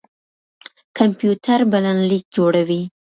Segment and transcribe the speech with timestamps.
[0.97, 2.81] کمپيوټر بلنليک جوړوي.